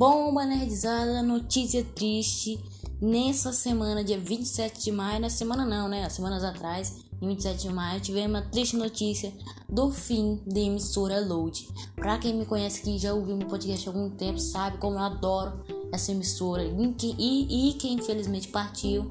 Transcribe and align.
Bomba 0.00 0.46
nerdizada, 0.46 1.22
notícia 1.22 1.84
triste. 1.84 2.58
Nessa 3.02 3.52
semana, 3.52 4.02
dia 4.02 4.18
27 4.18 4.84
de 4.84 4.90
maio, 4.90 5.20
na 5.20 5.28
semana 5.28 5.66
não, 5.66 5.88
né? 5.88 6.08
Semanas 6.08 6.42
atrás, 6.42 7.04
27 7.20 7.68
de 7.68 7.74
maio, 7.74 8.00
tivemos 8.00 8.30
uma 8.30 8.40
triste 8.40 8.76
notícia 8.76 9.30
do 9.68 9.90
fim 9.90 10.40
da 10.46 10.58
emissora 10.58 11.20
Load. 11.20 11.68
Pra 11.96 12.16
quem 12.16 12.34
me 12.34 12.46
conhece 12.46 12.80
que 12.80 12.96
já 12.96 13.12
ouviu 13.12 13.36
meu 13.36 13.46
podcast 13.46 13.86
há 13.86 13.92
algum 13.92 14.08
tempo, 14.08 14.40
sabe 14.40 14.78
como 14.78 14.96
eu 14.96 15.02
adoro 15.02 15.62
essa 15.92 16.12
emissora 16.12 16.64
e, 16.64 16.94
e, 17.18 17.68
e 17.68 17.74
que 17.74 17.92
infelizmente 17.92 18.48
partiu. 18.48 19.10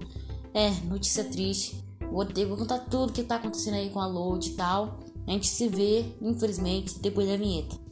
É, 0.56 0.72
notícia 0.86 1.24
triste. 1.24 1.84
Vou, 2.12 2.26
ter, 2.26 2.48
vou 2.48 2.58
contar 2.58 2.80
tudo 2.80 3.14
que 3.14 3.22
tá 3.22 3.36
acontecendo 3.36 3.76
aí 3.76 3.92
com 3.92 4.00
a 4.00 4.08
Load 4.08 4.50
e 4.50 4.54
tal. 4.54 4.98
A 5.28 5.32
gente 5.34 5.46
se 5.46 5.68
vê, 5.68 6.16
infelizmente, 6.20 6.98
depois 6.98 7.28
da 7.28 7.38
vinheta. 7.38 7.89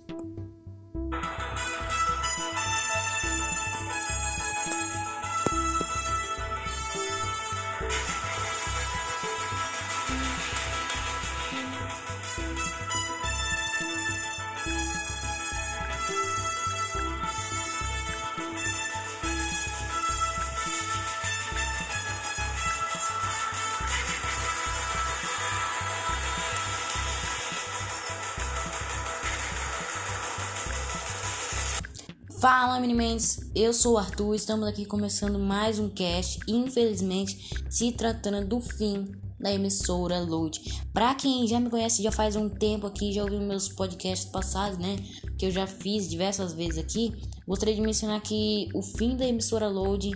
Fala, 32.39 32.79
Minimens! 32.79 33.39
Eu 33.55 33.73
sou 33.73 33.95
o 33.95 33.97
Arthur, 33.97 34.35
estamos 34.35 34.67
aqui 34.67 34.85
começando 34.85 35.39
mais 35.39 35.79
um 35.79 35.89
cast. 35.89 36.39
Infelizmente, 36.47 37.49
se 37.67 37.91
tratando 37.91 38.47
do 38.47 38.61
fim 38.61 39.11
da 39.39 39.51
emissora 39.51 40.19
Load. 40.19 40.61
Pra 40.93 41.15
quem 41.15 41.47
já 41.47 41.59
me 41.59 41.67
conhece 41.67 42.03
já 42.03 42.11
faz 42.11 42.35
um 42.35 42.47
tempo 42.47 42.85
aqui, 42.85 43.11
já 43.11 43.23
ouviu 43.23 43.41
meus 43.41 43.67
podcasts 43.67 44.29
passados, 44.29 44.77
né? 44.77 44.97
Que 45.35 45.47
eu 45.47 45.51
já 45.51 45.65
fiz 45.65 46.07
diversas 46.07 46.53
vezes 46.53 46.77
aqui. 46.77 47.11
Gostaria 47.47 47.73
de 47.73 47.81
mencionar 47.81 48.19
que 48.19 48.67
o 48.73 48.81
fim 48.81 49.15
da 49.15 49.25
emissora 49.25 49.69
Load 49.69 50.11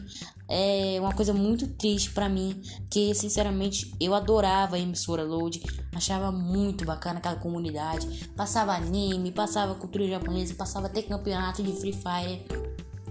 é 0.49 0.97
uma 0.99 1.13
coisa 1.13 1.33
muito 1.33 1.65
triste 1.65 2.11
para 2.11 2.27
mim, 2.27 2.61
que 2.89 3.15
sinceramente 3.15 3.95
eu 4.01 4.13
adorava 4.13 4.75
a 4.75 4.79
emissora 4.79 5.23
Load, 5.23 5.63
achava 5.95 6.29
muito 6.29 6.83
bacana 6.83 7.19
aquela 7.19 7.37
comunidade, 7.37 8.29
passava 8.35 8.73
anime, 8.73 9.31
passava 9.31 9.75
cultura 9.75 10.05
japonesa, 10.09 10.53
passava 10.55 10.87
até 10.87 11.01
campeonato 11.01 11.63
de 11.63 11.71
Free 11.71 11.93
Fire. 11.93 12.45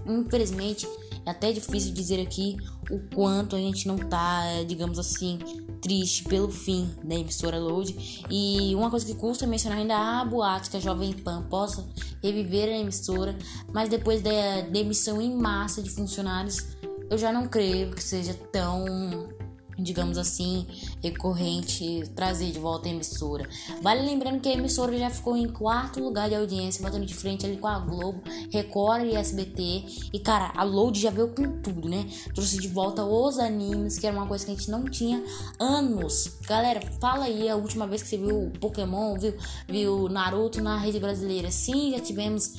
Infelizmente, 0.05 0.87
é 1.25 1.31
até 1.31 1.51
difícil 1.51 1.91
dizer 1.91 2.21
aqui 2.21 2.57
o 2.91 2.99
quanto 3.15 3.55
a 3.55 3.59
gente 3.59 3.87
não 3.87 3.97
tá, 3.97 4.43
digamos 4.67 4.99
assim, 4.99 5.39
triste 5.81 6.23
pelo 6.23 6.49
fim 6.49 6.93
da 7.03 7.15
emissora 7.15 7.59
Load. 7.59 8.25
E 8.29 8.73
uma 8.75 8.89
coisa 8.89 9.05
que 9.05 9.15
custa 9.15 9.47
mencionar 9.47 9.79
ainda 9.79 9.97
há 9.97 10.23
boatos 10.23 10.69
que 10.69 10.77
a 10.77 10.79
Jovem 10.79 11.13
Pan 11.13 11.41
possa 11.49 11.85
reviver 12.21 12.69
a 12.69 12.77
emissora, 12.77 13.35
mas 13.73 13.89
depois 13.89 14.21
da 14.21 14.61
demissão 14.69 15.21
em 15.21 15.35
massa 15.35 15.81
de 15.81 15.89
funcionários 15.89 16.65
eu 17.09 17.17
já 17.17 17.33
não 17.33 17.47
creio 17.47 17.91
que 17.91 18.01
seja 18.01 18.33
tão 18.33 18.85
digamos 19.81 20.17
assim, 20.17 20.65
recorrente 21.03 22.03
trazer 22.15 22.51
de 22.51 22.59
volta 22.59 22.87
a 22.87 22.91
emissora. 22.91 23.47
Vale 23.81 24.01
lembrando 24.01 24.39
que 24.39 24.49
a 24.49 24.53
emissora 24.53 24.97
já 24.97 25.09
ficou 25.09 25.35
em 25.35 25.47
quarto 25.47 25.99
lugar 25.99 26.29
de 26.29 26.35
audiência, 26.35 26.81
batendo 26.81 27.05
de 27.05 27.13
frente 27.13 27.45
ali 27.45 27.57
com 27.57 27.67
a 27.67 27.79
Globo, 27.79 28.21
Record 28.51 29.05
e 29.05 29.15
SBT. 29.15 29.85
E 30.13 30.19
cara, 30.19 30.51
a 30.55 30.63
Load 30.63 30.99
já 30.99 31.09
veio 31.09 31.29
com 31.29 31.61
tudo, 31.61 31.89
né? 31.89 32.05
Trouxe 32.33 32.57
de 32.57 32.67
volta 32.67 33.03
os 33.03 33.39
animes, 33.39 33.97
que 33.97 34.07
era 34.07 34.15
uma 34.15 34.27
coisa 34.27 34.45
que 34.45 34.51
a 34.51 34.55
gente 34.55 34.69
não 34.69 34.85
tinha 34.85 35.23
anos. 35.59 36.39
Galera, 36.47 36.81
fala 36.99 37.25
aí 37.25 37.49
a 37.49 37.55
última 37.55 37.87
vez 37.87 38.01
que 38.03 38.09
você 38.09 38.17
viu 38.17 38.51
Pokémon, 38.59 39.17
viu, 39.17 39.35
viu 39.67 40.09
Naruto 40.09 40.61
na 40.61 40.77
rede 40.77 40.99
brasileira. 40.99 41.51
Sim, 41.51 41.91
já 41.91 41.99
tivemos. 41.99 42.53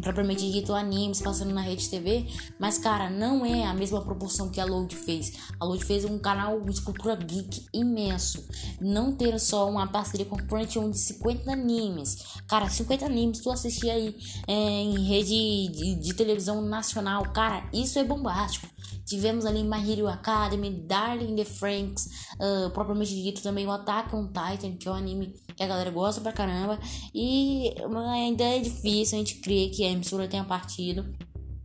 Propriamente 0.00 0.50
dito 0.50 0.72
animes 0.72 1.20
passando 1.20 1.52
na 1.52 1.60
rede 1.60 1.88
TV, 1.88 2.26
mas 2.58 2.78
cara, 2.78 3.10
não 3.10 3.44
é 3.44 3.64
a 3.64 3.74
mesma 3.74 4.02
proporção 4.02 4.50
que 4.50 4.60
a 4.60 4.64
Load 4.64 4.94
fez. 4.94 5.32
A 5.58 5.64
Load 5.64 5.84
fez 5.84 6.04
um 6.04 6.18
canal 6.18 6.60
de 6.60 6.80
cultura 6.80 7.16
geek 7.16 7.66
imenso, 7.72 8.46
não 8.80 9.12
ter 9.12 9.38
só 9.38 9.68
uma 9.68 9.86
parceria 9.86 10.26
com 10.26 10.36
Crunchyroll 10.36 10.90
de 10.90 10.98
50 10.98 11.50
animes. 11.50 12.40
Cara, 12.46 12.68
50 12.68 13.04
animes 13.04 13.40
tu 13.40 13.50
assistia 13.50 13.92
aí 13.92 14.16
é, 14.46 14.52
em 14.52 15.04
rede 15.06 15.68
de, 15.68 15.94
de 15.96 16.14
televisão 16.14 16.62
nacional, 16.62 17.22
cara, 17.32 17.68
isso 17.72 17.98
é 17.98 18.04
bombástico. 18.04 18.68
Tivemos 19.10 19.44
ali 19.44 19.64
My 19.64 19.90
Hero 19.90 20.06
Academy, 20.06 20.70
Darling 20.70 21.34
the 21.34 21.44
Franks, 21.44 22.06
uh, 22.34 22.70
propriamente 22.70 23.12
dito 23.12 23.42
também 23.42 23.66
o 23.66 23.72
Attack 23.72 24.14
on 24.14 24.28
Titan, 24.28 24.76
que 24.76 24.86
é 24.86 24.90
um 24.92 24.94
anime 24.94 25.34
que 25.60 25.64
a 25.64 25.66
galera 25.66 25.90
gosta 25.90 26.22
pra 26.22 26.32
caramba. 26.32 26.78
E 27.14 27.74
ainda 28.14 28.44
é 28.44 28.58
difícil 28.60 29.16
a 29.16 29.18
gente 29.18 29.36
crer 29.36 29.70
que 29.70 29.84
a 29.84 29.90
emissora 29.90 30.26
tenha 30.26 30.42
partido. 30.42 31.04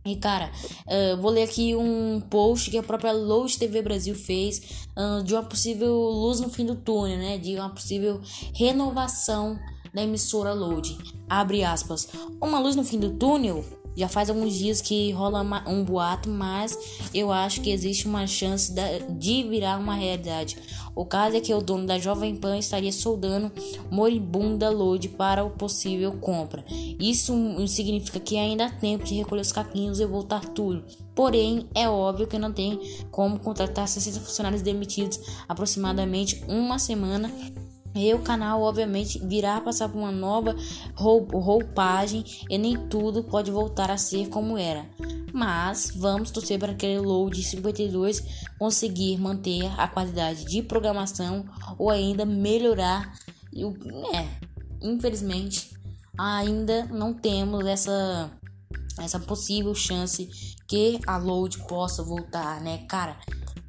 E 0.04 0.16
cara, 0.16 0.50
uh, 0.86 1.20
vou 1.20 1.30
ler 1.30 1.44
aqui 1.44 1.74
um 1.74 2.20
post 2.20 2.70
que 2.70 2.76
a 2.76 2.82
própria 2.82 3.10
Load 3.10 3.58
TV 3.58 3.80
Brasil 3.80 4.14
fez 4.14 4.86
uh, 4.96 5.24
de 5.24 5.32
uma 5.32 5.42
possível 5.42 5.94
luz 5.94 6.40
no 6.40 6.50
fim 6.50 6.66
do 6.66 6.76
túnel, 6.76 7.16
né? 7.16 7.38
De 7.38 7.56
uma 7.56 7.70
possível 7.70 8.20
renovação 8.54 9.58
da 9.94 10.02
emissora 10.02 10.52
Load. 10.52 10.96
Abre 11.28 11.64
aspas. 11.64 12.06
Uma 12.40 12.60
luz 12.60 12.76
no 12.76 12.84
fim 12.84 13.00
do 13.00 13.14
túnel 13.14 13.64
já 13.96 14.08
faz 14.08 14.28
alguns 14.28 14.54
dias 14.54 14.80
que 14.80 15.10
rola 15.12 15.42
um 15.66 15.82
boato, 15.82 16.28
mas 16.28 16.78
eu 17.14 17.32
acho 17.32 17.62
que 17.62 17.70
existe 17.70 18.06
uma 18.06 18.26
chance 18.26 18.72
de 19.10 19.42
virar 19.44 19.78
uma 19.78 19.94
realidade. 19.94 20.58
O 20.94 21.04
caso 21.04 21.36
é 21.36 21.40
que 21.40 21.52
o 21.52 21.60
dono 21.60 21.86
da 21.86 21.98
Jovem 21.98 22.34
Pan 22.34 22.58
estaria 22.58 22.92
soldando 22.92 23.52
moribunda 23.90 24.70
load 24.70 25.10
para 25.10 25.44
o 25.44 25.50
possível 25.50 26.12
compra. 26.12 26.64
Isso 26.98 27.34
significa 27.68 28.18
que 28.18 28.38
ainda 28.38 28.66
há 28.66 28.70
tempo 28.70 29.04
de 29.04 29.14
recolher 29.14 29.42
os 29.42 29.52
caquinhos 29.52 30.00
e 30.00 30.06
voltar 30.06 30.44
tudo. 30.46 30.84
Porém, 31.14 31.66
é 31.74 31.88
óbvio 31.88 32.26
que 32.26 32.38
não 32.38 32.52
tem 32.52 32.80
como 33.10 33.38
contratar 33.38 33.86
60 33.88 34.20
funcionários 34.20 34.62
demitidos 34.62 35.20
aproximadamente 35.48 36.42
uma 36.48 36.78
semana 36.78 37.30
e 37.96 38.12
o 38.12 38.18
canal, 38.18 38.60
obviamente, 38.60 39.18
virá 39.24 39.60
passar 39.60 39.88
por 39.88 39.98
uma 39.98 40.12
nova 40.12 40.54
roupagem 40.94 42.24
e 42.50 42.58
nem 42.58 42.88
tudo 42.88 43.24
pode 43.24 43.50
voltar 43.50 43.90
a 43.90 43.96
ser 43.96 44.28
como 44.28 44.58
era. 44.58 44.86
Mas 45.32 45.92
vamos 45.96 46.30
torcer 46.30 46.58
para 46.58 46.72
aquele 46.72 46.98
load 46.98 47.42
52 47.42 48.22
conseguir 48.58 49.18
manter 49.18 49.64
a 49.78 49.88
qualidade 49.88 50.44
de 50.44 50.62
programação 50.62 51.44
ou 51.78 51.90
ainda 51.90 52.26
melhorar. 52.26 53.14
É, 54.12 54.26
infelizmente, 54.82 55.70
ainda 56.18 56.84
não 56.86 57.14
temos 57.14 57.64
essa, 57.66 58.30
essa 58.98 59.18
possível 59.18 59.74
chance 59.74 60.28
que 60.68 61.00
a 61.06 61.16
load 61.16 61.58
possa 61.66 62.02
voltar, 62.02 62.60
né? 62.60 62.84
Cara, 62.88 63.16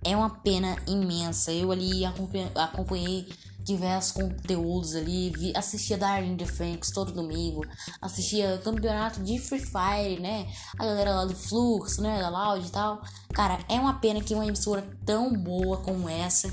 é 0.04 0.16
uma 0.16 0.30
pena 0.30 0.78
imensa. 0.88 1.52
Eu 1.52 1.72
ali 1.72 2.06
acompanhei 2.06 3.28
diversos 3.68 4.14
conteúdos 4.14 4.96
ali, 4.96 5.30
vi, 5.30 5.52
assistia 5.56 5.98
Darling 5.98 6.38
the 6.38 6.46
Franks 6.46 6.90
todo 6.90 7.12
domingo, 7.12 7.66
assistia 8.02 8.60
campeonato 8.64 9.22
de 9.22 9.38
Free 9.38 9.60
Fire, 9.60 10.22
né? 10.22 10.48
A 10.80 10.86
galera 10.86 11.16
lá 11.16 11.26
do 11.26 11.36
Flux, 11.36 11.98
né? 11.98 12.22
Da 12.22 12.30
Loud 12.30 12.66
e 12.66 12.72
tal. 12.72 13.02
Cara, 13.34 13.60
é 13.68 13.76
uma 13.80 13.96
pena 13.96 14.22
que 14.22 14.34
uma 14.34 14.46
emissora 14.46 14.88
tão 15.06 15.34
boa 15.34 15.78
como 15.78 16.08
essa 16.08 16.50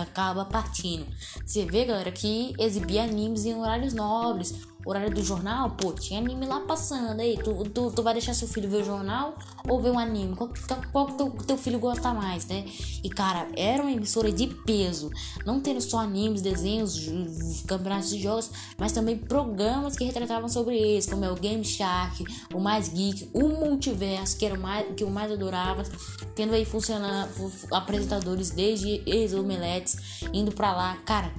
acaba 0.00 0.44
partindo. 0.44 1.06
Você 1.44 1.64
vê, 1.64 1.84
galera, 1.84 2.12
que 2.12 2.54
exibia 2.58 3.02
animes 3.02 3.44
em 3.44 3.54
horários 3.54 3.92
nobres, 3.92 4.54
horário 4.84 5.14
do 5.14 5.22
jornal, 5.22 5.70
pô, 5.70 5.92
tinha 5.92 6.20
anime 6.20 6.46
lá 6.46 6.60
passando. 6.60 7.20
Aí, 7.20 7.36
tu, 7.36 7.64
tu, 7.70 7.90
tu 7.90 8.02
vai 8.02 8.14
deixar 8.14 8.34
seu 8.34 8.48
filho 8.48 8.68
ver 8.68 8.82
o 8.82 8.84
jornal 8.84 9.34
ou 9.68 9.80
ver 9.80 9.90
um 9.90 9.98
anime? 9.98 10.34
Qual, 10.34 10.50
qual 10.92 11.06
teu, 11.12 11.30
teu 11.46 11.58
filho 11.58 11.78
gosta 11.78 12.12
mais, 12.12 12.46
né? 12.46 12.64
E 13.02 13.10
cara, 13.10 13.48
era 13.56 13.82
uma 13.82 13.92
emissora 13.92 14.32
de 14.32 14.46
peso. 14.46 15.10
Não 15.44 15.60
tendo 15.60 15.80
só 15.80 15.98
animes, 15.98 16.42
desenhos, 16.42 17.62
campeonatos 17.66 18.10
de 18.10 18.20
jogos, 18.20 18.50
mas 18.78 18.92
também 18.92 19.16
programas 19.16 19.96
que 19.96 20.04
retratavam 20.04 20.48
sobre 20.48 20.76
eles, 20.76 21.06
como 21.06 21.24
é 21.24 21.30
o 21.30 21.34
Game 21.34 21.64
Shark, 21.64 22.24
o 22.54 22.60
Mais 22.60 22.88
Geek, 22.88 23.30
o 23.32 23.48
Multiverso, 23.48 24.36
que 24.38 24.46
era 24.46 24.54
o 24.54 24.60
mais, 24.60 24.94
que 24.94 25.04
eu 25.04 25.10
mais 25.10 25.30
adorava. 25.30 25.82
Tendo 26.34 26.54
aí 26.54 26.64
funcionando 26.64 27.30
apresentadores 27.72 28.50
desde 28.50 29.02
ex-omeletes, 29.06 29.96
indo 30.32 30.52
pra 30.52 30.72
lá. 30.72 30.96
Cara, 31.04 31.32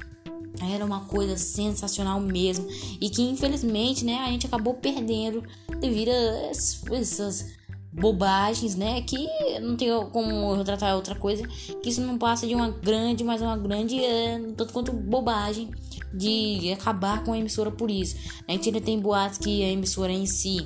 era 0.59 0.85
uma 0.85 1.01
coisa 1.01 1.37
sensacional 1.37 2.19
mesmo 2.19 2.67
e 2.99 3.09
que 3.09 3.21
infelizmente, 3.21 4.03
né, 4.03 4.19
a 4.19 4.29
gente 4.29 4.45
acabou 4.45 4.73
perdendo 4.73 5.43
devido 5.79 6.09
a 6.09 6.95
essas 6.95 7.61
bobagens, 7.93 8.75
né, 8.75 9.01
que 9.01 9.27
não 9.59 9.75
tem 9.75 9.89
como 10.11 10.53
retratar 10.55 10.95
outra 10.95 11.13
coisa, 11.13 11.45
que 11.81 11.89
isso 11.89 12.01
não 12.01 12.17
passa 12.17 12.47
de 12.47 12.55
uma 12.55 12.69
grande, 12.69 13.23
mas 13.23 13.41
uma 13.41 13.57
grande, 13.57 13.99
é, 13.99 14.39
tanto 14.55 14.71
quanto 14.71 14.93
bobagem 14.93 15.69
de 16.13 16.71
acabar 16.71 17.23
com 17.23 17.33
a 17.33 17.37
emissora 17.37 17.71
por 17.71 17.91
isso. 17.91 18.15
A 18.47 18.51
gente 18.51 18.69
ainda 18.69 18.81
tem 18.81 18.99
boatos 18.99 19.37
que 19.37 19.63
a 19.63 19.69
emissora 19.69 20.11
em 20.11 20.25
si 20.25 20.65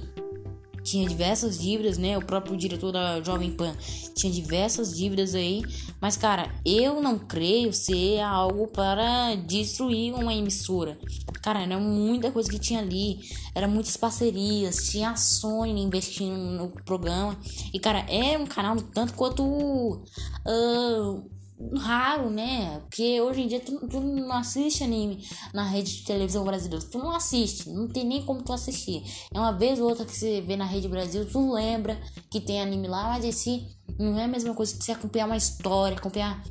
tinha 0.86 1.10
diversas 1.10 1.58
dívidas, 1.58 1.98
né? 1.98 2.16
O 2.18 2.24
próprio 2.24 2.56
diretor 2.56 2.92
da 2.92 3.20
Jovem 3.22 3.52
Pan 3.52 3.76
tinha 4.14 4.32
diversas 4.32 4.96
dívidas 4.96 5.34
aí. 5.34 5.64
Mas, 6.00 6.16
cara, 6.16 6.54
eu 6.64 7.02
não 7.02 7.18
creio 7.18 7.74
ser 7.74 8.20
algo 8.20 8.68
para 8.68 9.36
destruir 9.36 10.14
uma 10.14 10.34
emissora. 10.34 10.98
Cara, 11.42 11.62
era 11.64 11.80
muita 11.80 12.32
coisa 12.32 12.50
que 12.50 12.60
tinha 12.60 12.80
ali. 12.80 13.20
Era 13.56 13.68
muitas 13.68 13.98
parcerias. 13.98 14.90
Tinha 14.90 15.10
a 15.10 15.16
Sony 15.16 15.82
investindo 15.82 16.38
no 16.38 16.70
programa. 16.70 17.36
E, 17.74 17.80
cara, 17.80 18.00
é 18.02 18.38
um 18.38 18.46
canal 18.46 18.76
tanto 18.78 19.14
quanto. 19.14 19.44
Uh, 19.44 21.35
raro, 21.78 22.30
né? 22.30 22.80
Porque 22.82 23.22
hoje 23.22 23.42
em 23.42 23.48
dia 23.48 23.60
tu, 23.60 23.88
tu, 23.88 24.00
não 24.00 24.32
assiste 24.34 24.84
anime 24.84 25.26
na 25.54 25.64
rede 25.64 25.98
de 25.98 26.04
televisão 26.04 26.44
brasileira. 26.44 26.86
Tu 26.86 26.98
não 26.98 27.12
assiste, 27.12 27.70
não 27.70 27.88
tem 27.88 28.04
nem 28.06 28.26
como 28.26 28.44
tu 28.44 28.52
assistir. 28.54 29.04
É 29.34 29.40
uma 29.40 29.52
vez 29.52 29.80
ou 29.80 29.90
outra 29.90 30.06
que 30.06 30.16
você 30.16 30.42
vê 30.42 30.56
na 30.56 30.66
rede 30.66 30.88
Brasil, 30.88 31.26
tu 31.30 31.54
lembra 31.54 32.00
que 32.30 32.42
tem 32.42 32.62
anime 32.62 32.88
lá, 32.88 33.10
mas 33.10 33.24
esse 33.24 33.66
não 33.98 34.20
é 34.20 34.26
a 34.26 34.28
mesma 34.28 34.54
coisa 34.54 34.76
que 34.76 34.84
você 34.84 34.92
acompanhar 34.92 35.28
uma 35.28 35.38
história, 35.38 35.98
acompanhar 35.98 36.44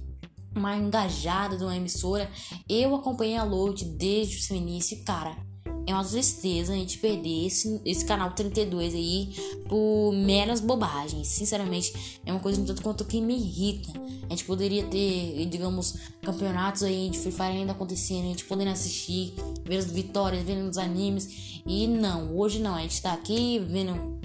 uma 0.55 0.77
engajada 0.77 1.57
de 1.57 1.65
uma 1.65 1.77
emissora. 1.77 2.31
Eu 2.69 2.95
acompanhei 2.95 3.37
a 3.37 3.45
Load 3.45 3.85
desde 3.97 4.37
o 4.37 4.41
seu 4.41 4.57
início, 4.57 5.05
cara 5.05 5.37
é 5.87 5.93
uma 5.93 6.05
tristeza 6.05 6.73
a 6.73 6.77
gente 6.77 6.99
perder 6.99 7.47
esse, 7.47 7.81
esse 7.85 8.05
canal 8.05 8.33
32 8.33 8.95
aí 8.95 9.35
por 9.69 10.13
meras 10.13 10.61
bobagens. 10.61 11.29
Sinceramente, 11.29 12.21
é 12.25 12.33
uma 12.33 12.41
coisa 12.41 12.63
tanto 12.65 12.83
quanto 12.83 13.05
que 13.05 13.21
me 13.21 13.35
irrita. 13.37 13.93
A 14.27 14.31
gente 14.31 14.45
poderia 14.45 14.85
ter, 14.85 15.47
digamos, 15.47 15.97
campeonatos 16.23 16.83
aí 16.83 17.11
de 17.11 17.19
Free 17.19 17.33
Fire 17.33 17.49
ainda 17.49 17.73
acontecendo, 17.73 18.25
a 18.25 18.29
gente 18.29 18.45
podendo 18.45 18.71
assistir, 18.71 19.35
ver 19.65 19.77
as 19.77 19.91
vitórias, 19.91 20.43
vendo 20.43 20.69
os 20.69 20.79
animes. 20.79 21.61
E 21.67 21.87
não, 21.87 22.35
hoje 22.37 22.59
não, 22.59 22.75
a 22.75 22.81
gente 22.81 23.01
tá 23.03 23.13
aqui 23.13 23.59
vendo 23.59 24.19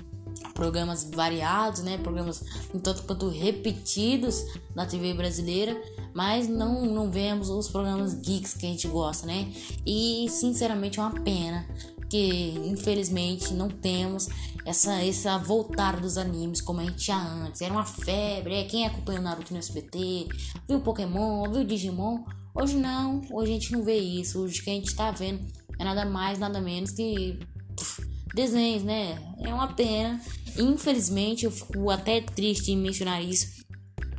programas 0.53 1.09
variados, 1.13 1.81
né? 1.81 1.97
Programas 1.97 2.43
um 2.73 2.79
tanto 2.79 3.03
quanto 3.03 3.29
repetidos 3.29 4.45
na 4.75 4.85
TV 4.85 5.13
brasileira 5.13 5.79
mas 6.13 6.47
não, 6.47 6.85
não 6.85 7.11
vemos 7.11 7.49
os 7.49 7.69
programas 7.69 8.13
geeks 8.13 8.53
que 8.53 8.65
a 8.65 8.69
gente 8.69 8.87
gosta, 8.87 9.25
né? 9.25 9.51
E 9.85 10.27
sinceramente 10.29 10.99
é 10.99 11.01
uma 11.01 11.21
pena 11.21 11.67
que 12.09 12.53
infelizmente 12.65 13.53
não 13.53 13.69
temos 13.69 14.27
essa 14.65 15.03
essa 15.03 15.37
voltar 15.37 15.99
dos 15.99 16.17
animes 16.17 16.59
como 16.59 16.79
a 16.79 16.83
gente 16.83 16.97
tinha 16.97 17.17
antes. 17.17 17.61
Era 17.61 17.73
uma 17.73 17.85
febre, 17.85 18.55
é 18.55 18.63
quem 18.63 18.85
acompanhou 18.85 19.21
Naruto 19.21 19.53
no 19.53 19.59
SBT, 19.59 20.27
viu 20.67 20.79
Pokémon, 20.81 21.49
viu 21.51 21.63
Digimon. 21.63 22.23
Hoje 22.53 22.75
não, 22.75 23.21
hoje 23.31 23.51
a 23.51 23.53
gente 23.53 23.71
não 23.71 23.83
vê 23.83 23.97
isso. 23.97 24.39
Hoje 24.41 24.59
o 24.59 24.63
que 24.63 24.69
a 24.69 24.73
gente 24.73 24.95
tá 24.95 25.11
vendo 25.11 25.45
é 25.77 25.83
nada 25.83 26.05
mais, 26.05 26.39
nada 26.39 26.59
menos 26.59 26.91
que 26.91 27.39
pff, 27.75 28.01
desenhos, 28.33 28.83
né? 28.83 29.17
É 29.39 29.53
uma 29.53 29.67
pena. 29.67 30.19
Infelizmente, 30.57 31.45
eu 31.45 31.51
fico 31.51 31.89
até 31.89 32.19
triste 32.19 32.71
em 32.71 32.77
mencionar 32.77 33.23
isso 33.23 33.59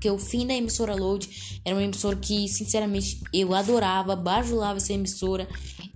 porque 0.00 0.10
o 0.10 0.18
fim 0.18 0.46
da 0.46 0.54
emissora 0.54 0.96
Load 0.96 1.60
era 1.62 1.76
uma 1.76 1.84
emissora 1.84 2.16
que, 2.16 2.48
sinceramente, 2.48 3.20
eu 3.34 3.54
adorava, 3.54 4.16
bajulava 4.16 4.78
essa 4.78 4.94
emissora. 4.94 5.46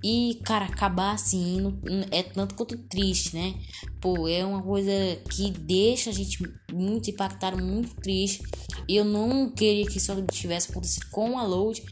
E, 0.02 0.40
cara, 0.44 0.66
acabar 0.66 1.14
assim 1.14 1.74
é 2.10 2.22
tanto 2.22 2.54
quanto 2.54 2.76
triste, 2.76 3.34
né? 3.34 3.54
Pô, 4.02 4.28
é 4.28 4.44
uma 4.44 4.62
coisa 4.62 4.92
que 5.30 5.50
deixa 5.50 6.10
a 6.10 6.12
gente 6.12 6.38
muito 6.70 7.08
impactado, 7.08 7.56
muito 7.56 7.94
triste. 7.94 8.42
Eu 8.86 9.06
não 9.06 9.48
queria 9.48 9.86
que 9.86 9.96
isso 9.96 10.12
tivesse 10.30 10.70
acontecido 10.70 11.06
com 11.10 11.38
a 11.38 11.46
Load. 11.46 11.82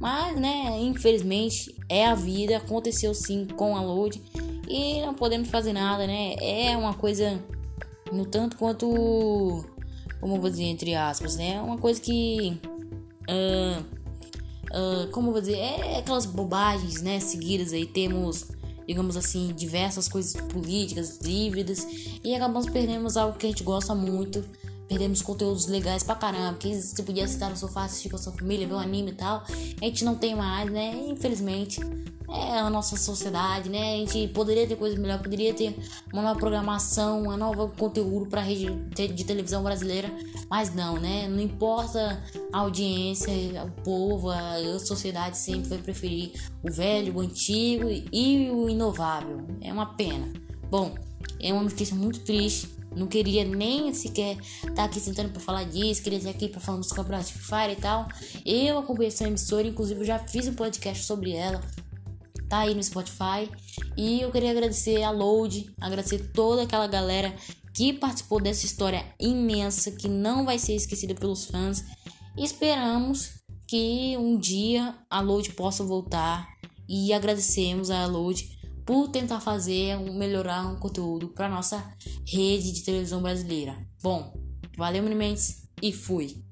Mas, 0.00 0.40
né, 0.40 0.76
infelizmente, 0.80 1.72
é 1.88 2.04
a 2.04 2.16
vida. 2.16 2.56
Aconteceu 2.56 3.14
sim 3.14 3.46
com 3.46 3.76
a 3.76 3.80
Load. 3.80 4.20
E 4.68 5.00
não 5.02 5.14
podemos 5.14 5.48
fazer 5.48 5.72
nada, 5.72 6.04
né? 6.04 6.34
É 6.40 6.76
uma 6.76 6.94
coisa 6.94 7.40
no 8.10 8.26
tanto 8.26 8.56
quanto 8.56 9.64
como 10.20 10.40
vou 10.40 10.50
dizer, 10.50 10.64
entre 10.64 10.94
aspas, 10.94 11.36
né? 11.36 11.60
Uma 11.60 11.78
coisa 11.78 12.00
que. 12.00 12.60
Uh, 13.28 13.80
uh, 14.70 15.10
como 15.12 15.32
vou 15.32 15.40
dizer, 15.40 15.56
é 15.56 15.98
aquelas 15.98 16.26
bobagens, 16.26 17.00
né? 17.02 17.18
Seguidas 17.20 17.72
aí, 17.72 17.86
temos, 17.86 18.48
digamos 18.86 19.16
assim, 19.16 19.52
diversas 19.54 20.08
coisas 20.08 20.40
políticas, 20.40 21.18
dívidas, 21.18 21.86
e 22.22 22.34
acabamos 22.34 22.68
perdendo 22.68 23.06
algo 23.18 23.38
que 23.38 23.46
a 23.46 23.48
gente 23.48 23.64
gosta 23.64 23.94
muito. 23.94 24.44
Perdemos 24.90 25.22
conteúdos 25.22 25.68
legais 25.68 26.02
pra 26.02 26.16
caramba, 26.16 26.58
que 26.58 26.74
você 26.74 27.00
podia 27.04 27.22
estar 27.22 27.48
no 27.48 27.56
sofá, 27.56 27.84
assistir 27.84 28.10
com 28.10 28.16
a 28.16 28.18
sua 28.18 28.32
família, 28.32 28.66
ver 28.66 28.74
um 28.74 28.78
anime 28.78 29.12
e 29.12 29.14
tal. 29.14 29.44
A 29.80 29.84
gente 29.84 30.04
não 30.04 30.16
tem 30.16 30.34
mais, 30.34 30.68
né? 30.68 31.06
Infelizmente 31.08 31.80
é 32.28 32.58
a 32.58 32.68
nossa 32.68 32.96
sociedade, 32.96 33.68
né? 33.68 33.94
A 33.94 33.96
gente 33.98 34.26
poderia 34.32 34.66
ter 34.66 34.74
coisa 34.74 34.98
melhor, 34.98 35.22
poderia 35.22 35.54
ter 35.54 35.76
uma 36.12 36.22
nova 36.22 36.40
programação, 36.40 37.22
uma 37.22 37.36
nova 37.36 37.68
conteúdo 37.68 38.26
para 38.26 38.40
rede 38.40 38.68
de 38.92 39.24
televisão 39.24 39.62
brasileira, 39.62 40.10
mas 40.48 40.74
não, 40.74 40.98
né? 40.98 41.28
Não 41.28 41.40
importa 41.40 42.20
a 42.52 42.58
audiência, 42.58 43.32
o 43.64 43.82
povo, 43.82 44.28
a 44.28 44.78
sociedade 44.80 45.38
sempre 45.38 45.68
vai 45.68 45.78
preferir 45.78 46.32
o 46.64 46.72
velho, 46.72 47.16
o 47.16 47.20
antigo 47.20 47.88
e 47.88 48.50
o 48.50 48.68
inovável. 48.68 49.46
É 49.60 49.72
uma 49.72 49.94
pena. 49.94 50.32
Bom, 50.68 50.96
é 51.40 51.52
uma 51.52 51.62
notícia 51.62 51.94
muito 51.94 52.18
triste. 52.20 52.79
Não 52.94 53.06
queria 53.06 53.44
nem 53.44 53.92
sequer 53.94 54.36
estar 54.38 54.74
tá 54.74 54.84
aqui 54.84 54.98
sentando 54.98 55.30
para 55.30 55.40
falar 55.40 55.64
disso, 55.64 56.02
queria 56.02 56.18
estar 56.18 56.30
aqui 56.30 56.48
para 56.48 56.60
falar 56.60 56.78
dos 56.78 56.92
campeonatos 56.92 57.28
de 57.28 57.38
Fire 57.38 57.72
e 57.72 57.76
tal. 57.76 58.08
Eu 58.44 58.78
acompanhei 58.78 59.08
essa 59.08 59.26
emissora, 59.26 59.66
inclusive 59.66 60.00
eu 60.00 60.04
já 60.04 60.18
fiz 60.18 60.48
um 60.48 60.54
podcast 60.54 61.04
sobre 61.04 61.32
ela 61.32 61.60
tá 62.50 62.58
aí 62.58 62.74
no 62.74 62.82
Spotify. 62.82 63.48
E 63.96 64.20
eu 64.20 64.30
queria 64.30 64.50
agradecer 64.50 65.02
a 65.02 65.10
Load, 65.10 65.72
agradecer 65.80 66.32
toda 66.32 66.64
aquela 66.64 66.88
galera 66.88 67.34
que 67.72 67.92
participou 67.92 68.42
dessa 68.42 68.66
história 68.66 69.06
imensa 69.18 69.92
que 69.92 70.08
não 70.08 70.44
vai 70.44 70.58
ser 70.58 70.74
esquecida 70.74 71.14
pelos 71.14 71.46
fãs. 71.46 71.84
Esperamos 72.36 73.30
que 73.66 74.16
um 74.18 74.36
dia 74.36 74.94
a 75.08 75.20
Load 75.20 75.52
possa 75.52 75.84
voltar 75.84 76.46
e 76.88 77.12
agradecemos 77.12 77.88
a 77.88 78.04
Load 78.04 78.59
por 78.84 79.08
tentar 79.08 79.40
fazer 79.40 79.96
um 79.96 80.16
melhorar 80.16 80.66
um 80.66 80.76
conteúdo 80.76 81.28
para 81.28 81.48
nossa 81.48 81.94
rede 82.26 82.72
de 82.72 82.82
televisão 82.82 83.22
brasileira. 83.22 83.76
Bom, 84.02 84.32
valeu, 84.76 85.02
Mendes, 85.02 85.68
e 85.82 85.92
fui. 85.92 86.49